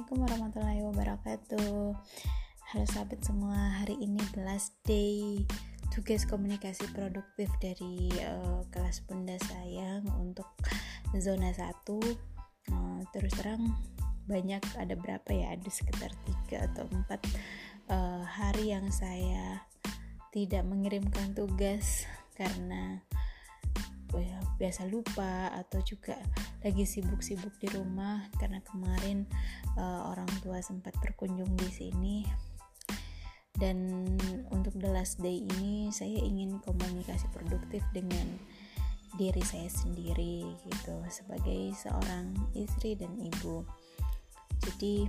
Assalamualaikum 0.00 0.32
warahmatullahi 0.32 0.82
wabarakatuh. 0.88 1.92
Halo 2.72 2.84
sahabat 2.88 3.20
semua, 3.20 3.84
hari 3.84 4.00
ini 4.00 4.16
the 4.32 4.40
last 4.48 4.72
day 4.88 5.44
tugas 5.92 6.24
komunikasi 6.24 6.88
produktif 6.96 7.52
dari 7.60 8.08
uh, 8.24 8.64
kelas 8.72 9.04
bunda 9.04 9.36
sayang 9.44 10.08
untuk 10.16 10.48
zona 11.20 11.52
1 11.52 11.84
uh, 11.92 13.00
Terus 13.12 13.32
terang 13.36 13.76
banyak 14.24 14.64
ada 14.80 14.96
berapa 14.96 15.28
ya, 15.36 15.52
ada 15.52 15.68
sekitar 15.68 16.16
3 16.48 16.72
atau 16.72 16.88
4 16.88 17.92
uh, 17.92 18.24
hari 18.24 18.72
yang 18.72 18.88
saya 18.88 19.68
tidak 20.32 20.64
mengirimkan 20.64 21.36
tugas 21.36 22.08
karena 22.40 23.04
biasa 24.60 24.84
lupa 24.92 25.48
atau 25.56 25.80
juga 25.80 26.20
lagi 26.60 26.84
sibuk-sibuk 26.84 27.56
di 27.56 27.72
rumah 27.72 28.28
karena 28.36 28.60
kemarin 28.60 29.24
uh, 29.80 30.12
orang 30.12 30.28
tua 30.44 30.60
sempat 30.60 30.92
berkunjung 31.00 31.48
di 31.56 31.70
sini. 31.72 32.16
Dan 33.56 34.04
untuk 34.52 34.76
the 34.76 34.92
last 34.92 35.20
day 35.20 35.40
ini 35.40 35.88
saya 35.88 36.20
ingin 36.20 36.60
komunikasi 36.60 37.24
produktif 37.32 37.80
dengan 37.96 38.36
diri 39.18 39.42
saya 39.42 39.66
sendiri 39.66 40.44
gitu 40.68 40.96
sebagai 41.08 41.72
seorang 41.74 42.36
istri 42.52 42.94
dan 42.94 43.16
ibu. 43.16 43.64
Jadi 44.60 45.08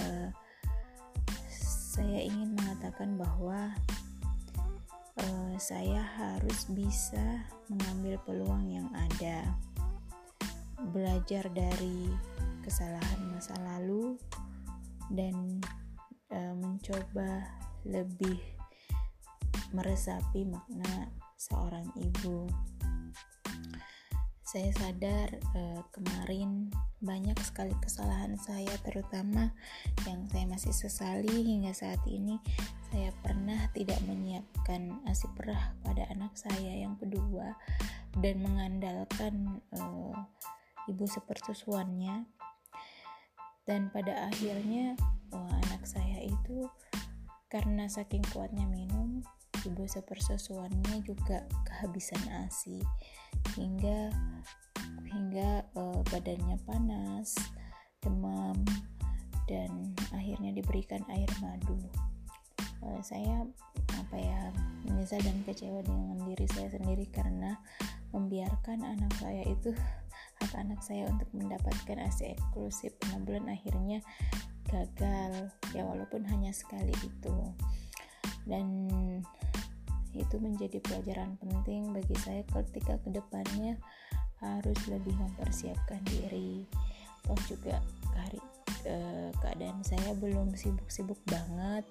uh, 0.00 0.28
saya 1.94 2.26
ingin 2.26 2.58
mengatakan 2.58 3.14
bahwa 3.14 3.70
uh, 5.20 5.54
saya 5.58 6.02
harus 6.02 6.66
bisa 6.70 7.46
mengambil 7.70 8.18
peluang 8.26 8.66
yang 8.70 8.88
ada, 8.94 9.54
belajar 10.90 11.46
dari 11.52 12.10
kesalahan 12.64 13.20
masa 13.30 13.54
lalu, 13.62 14.18
dan 15.12 15.60
uh, 16.32 16.54
mencoba 16.56 17.46
lebih 17.84 18.40
meresapi 19.74 20.46
makna 20.46 21.10
seorang 21.36 21.86
ibu. 21.98 22.46
Saya 24.44 24.70
sadar 24.70 25.34
uh, 25.58 25.82
kemarin 25.90 26.70
banyak 27.02 27.34
sekali 27.42 27.74
kesalahan 27.82 28.38
saya 28.38 28.70
terutama 28.86 29.50
yang 30.06 30.24
saya 30.30 30.46
masih 30.46 30.70
sesali 30.70 31.42
hingga 31.42 31.74
saat 31.74 31.98
ini 32.06 32.38
saya 32.94 33.10
pernah 33.20 33.66
tidak 33.74 33.98
menyiapkan 34.44 35.00
asi 35.08 35.24
perah 35.32 35.72
pada 35.80 36.04
anak 36.12 36.36
saya 36.36 36.84
yang 36.84 37.00
kedua 37.00 37.56
dan 38.20 38.44
mengandalkan 38.44 39.64
uh, 39.72 40.12
ibu 40.84 41.04
sepersusuannya 41.08 42.28
dan 43.64 43.88
pada 43.88 44.28
akhirnya 44.28 44.92
uh, 45.32 45.52
anak 45.68 45.88
saya 45.88 46.28
itu 46.28 46.68
karena 47.48 47.88
saking 47.88 48.20
kuatnya 48.36 48.68
minum 48.68 49.24
ibu 49.64 49.88
sepersusuannya 49.88 51.00
juga 51.08 51.48
kehabisan 51.64 52.20
asi 52.44 52.84
hingga 53.56 54.12
hingga 55.08 55.64
uh, 55.72 56.04
badannya 56.12 56.60
panas 56.68 57.32
demam 58.04 58.60
dan 59.48 59.96
akhirnya 60.12 60.52
diberikan 60.52 61.00
air 61.08 61.28
madu 61.40 61.80
saya 63.04 63.44
apa 64.00 64.16
ya 64.16 64.40
menyesal 64.84 65.20
dan 65.24 65.40
kecewa 65.44 65.80
dengan 65.84 66.18
diri 66.28 66.46
saya 66.52 66.68
sendiri 66.72 67.08
karena 67.12 67.56
membiarkan 68.14 68.84
anak 68.84 69.12
saya 69.18 69.42
itu 69.48 69.74
hak 70.40 70.52
anak 70.54 70.80
saya 70.84 71.08
untuk 71.10 71.26
mendapatkan 71.34 71.98
AC 71.98 72.36
eksklusif 72.36 72.94
6 73.10 73.26
bulan 73.26 73.50
akhirnya 73.50 73.98
gagal. 74.68 75.50
Ya 75.74 75.82
walaupun 75.86 76.22
hanya 76.26 76.50
sekali 76.54 76.94
itu. 77.02 77.36
Dan 78.44 78.88
itu 80.14 80.36
menjadi 80.38 80.78
pelajaran 80.78 81.34
penting 81.42 81.90
bagi 81.90 82.14
saya 82.22 82.46
ketika 82.46 83.00
ke 83.02 83.10
depannya 83.10 83.74
harus 84.38 84.78
lebih 84.86 85.14
mempersiapkan 85.16 86.02
diri. 86.06 86.68
Toh 87.24 87.40
juga 87.48 87.80
hari 88.14 88.38
eh, 88.84 89.30
keadaan 89.40 89.80
saya 89.82 90.12
belum 90.14 90.54
sibuk-sibuk 90.54 91.18
banget 91.26 91.88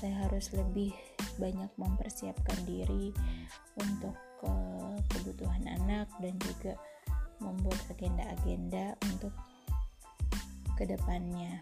saya 0.00 0.28
harus 0.28 0.52
lebih 0.52 0.92
banyak 1.40 1.70
mempersiapkan 1.80 2.58
diri 2.68 3.10
untuk 3.80 4.16
uh, 4.44 4.96
kebutuhan 5.10 5.64
anak 5.66 6.06
dan 6.20 6.34
juga 6.38 6.76
membuat 7.42 7.80
agenda-agenda 7.90 8.94
untuk 9.10 9.34
ke 10.74 10.84
depannya. 10.86 11.58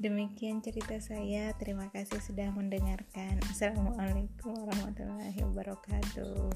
Demikian 0.00 0.64
cerita 0.64 0.96
saya. 0.96 1.52
Terima 1.60 1.92
kasih 1.92 2.24
sudah 2.24 2.48
mendengarkan. 2.56 3.36
Assalamualaikum 3.52 4.56
warahmatullahi 4.56 5.36
wabarakatuh. 5.44 6.48